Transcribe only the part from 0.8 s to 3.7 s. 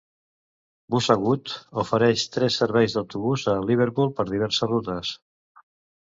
Busabout ofereix tres serveis d'autobús a